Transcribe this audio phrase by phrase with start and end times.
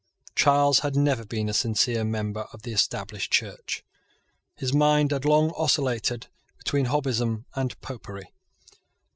[0.33, 3.83] Charles had never been a sincere member of the Established Church.
[4.55, 6.25] His mind had long oscillated
[6.57, 8.33] between Hobbism and Popery.